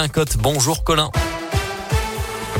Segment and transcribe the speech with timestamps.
[0.00, 1.10] Un cote, bonjour Colin.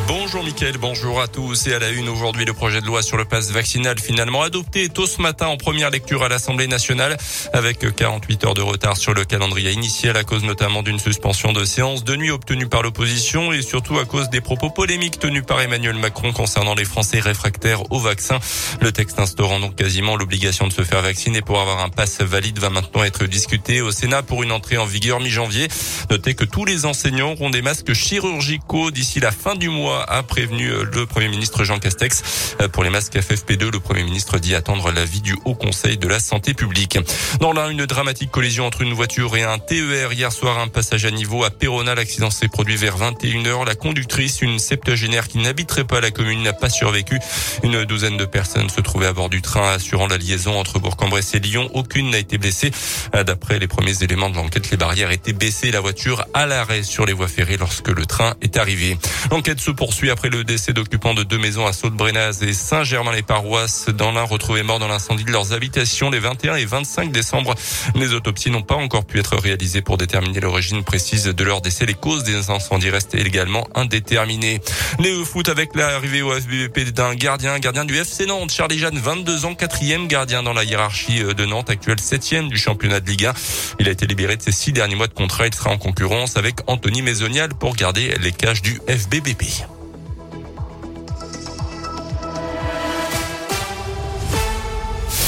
[0.09, 3.19] Bonjour Mickaël, bonjour à tous et à la une aujourd'hui le projet de loi sur
[3.19, 7.19] le passe vaccinal finalement adopté tôt ce matin en première lecture à l'Assemblée nationale
[7.53, 11.63] avec 48 heures de retard sur le calendrier initial à cause notamment d'une suspension de
[11.67, 15.61] séance de nuit obtenue par l'opposition et surtout à cause des propos polémiques tenus par
[15.61, 18.39] Emmanuel Macron concernant les Français réfractaires au vaccin.
[18.81, 22.59] Le texte instaurant donc quasiment l'obligation de se faire vacciner pour avoir un passe valide
[22.59, 25.69] va maintenant être discuté au Sénat pour une entrée en vigueur mi-janvier.
[26.09, 30.23] Notez que tous les enseignants auront des masques chirurgicaux d'ici la fin du mois a
[30.23, 32.57] prévenu le Premier ministre Jean Castex.
[32.61, 36.09] Euh, pour les masques FFP2, le Premier ministre dit attendre l'avis du Haut Conseil de
[36.09, 36.99] la Santé publique.
[37.41, 40.13] Dans l'un, une dramatique collision entre une voiture et un TER.
[40.13, 41.95] Hier soir, un passage à niveau à Perona.
[41.95, 43.67] L'accident s'est produit vers 21h.
[43.67, 47.19] La conductrice, une septuagénaire qui n'habiterait pas la commune, n'a pas survécu.
[47.63, 51.35] Une douzaine de personnes se trouvaient à bord du train assurant la liaison entre Bourg-en-Bresse
[51.35, 51.69] et Lyon.
[51.75, 52.71] Aucune n'a été blessée.
[53.15, 55.71] Euh, d'après les premiers éléments de l'enquête, les barrières étaient baissées.
[55.71, 58.97] La voiture à l'arrêt sur les voies ferrées lorsque le train est arrivé.
[59.31, 64.13] L'enquête se poursuit après le décès d'occupants de deux maisons à Saute-Brénaz et Saint-Germain-les-Paroisses dans
[64.13, 67.55] l'un retrouvés morts dans l'incendie de leurs habitations les 21 et 25 décembre.
[67.95, 71.85] Les autopsies n'ont pas encore pu être réalisées pour déterminer l'origine précise de leur décès.
[71.85, 74.61] Les causes des incendies restent également indéterminées.
[74.99, 79.47] Les foot avec l'arrivée au FBVP d'un gardien, gardien du FC Nantes, Charlie Jeanne, 22
[79.47, 83.35] ans, quatrième gardien dans la hiérarchie de Nantes, actuel septième du championnat de Ligue 1.
[83.81, 85.47] Il a été libéré de ses six derniers mois de contrat.
[85.47, 89.78] Il sera en concurrence avec Anthony Maisonial pour garder les cages du FBBP.